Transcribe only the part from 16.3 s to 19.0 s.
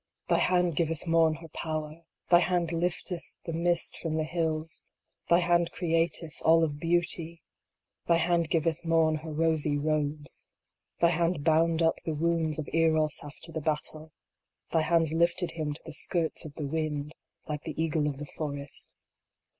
of the wind, like the eagle of the forest.